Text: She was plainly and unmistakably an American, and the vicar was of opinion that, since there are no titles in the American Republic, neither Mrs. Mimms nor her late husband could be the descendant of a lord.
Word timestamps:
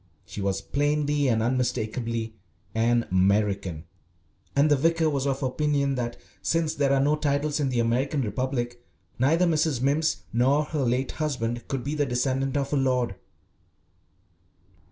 She 0.25 0.41
was 0.41 0.61
plainly 0.61 1.27
and 1.27 1.43
unmistakably 1.43 2.33
an 2.73 3.07
American, 3.11 3.85
and 4.55 4.67
the 4.71 4.75
vicar 4.75 5.07
was 5.11 5.27
of 5.27 5.43
opinion 5.43 5.93
that, 5.93 6.17
since 6.41 6.73
there 6.73 6.91
are 6.91 6.99
no 6.99 7.15
titles 7.15 7.59
in 7.59 7.69
the 7.69 7.81
American 7.81 8.23
Republic, 8.23 8.83
neither 9.19 9.45
Mrs. 9.45 9.79
Mimms 9.79 10.21
nor 10.33 10.63
her 10.65 10.81
late 10.81 11.11
husband 11.11 11.67
could 11.67 11.83
be 11.83 11.93
the 11.93 12.07
descendant 12.07 12.57
of 12.57 12.73
a 12.73 12.77
lord. 12.77 13.15